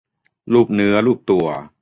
[0.53, 1.47] ลูบเนื้อลูบตัว